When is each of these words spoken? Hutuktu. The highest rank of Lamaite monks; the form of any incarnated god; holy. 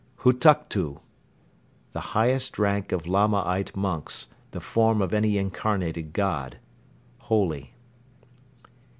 Hutuktu. 0.21 0.99
The 1.93 1.99
highest 2.17 2.57
rank 2.57 2.91
of 2.91 3.05
Lamaite 3.05 3.75
monks; 3.75 4.29
the 4.49 4.59
form 4.59 4.99
of 4.99 5.13
any 5.13 5.37
incarnated 5.37 6.11
god; 6.11 6.57
holy. 7.19 7.75